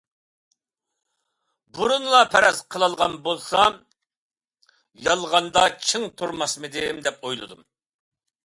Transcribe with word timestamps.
بۇرۇنلا 1.77 2.21
پەرەز 2.35 2.63
قىلالىغان 2.75 3.17
بولسام، 3.27 3.77
يالغاندا 5.09 5.67
چىڭ 5.91 6.11
تۇرماسمىدىم 6.23 7.05
دەپ 7.11 7.25
ئويلىدىم. 7.31 7.63